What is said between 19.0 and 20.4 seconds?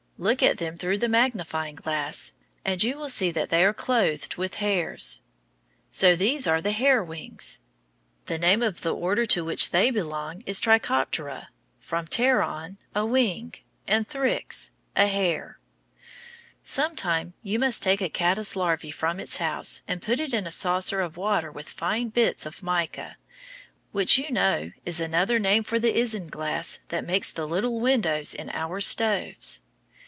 its house and put it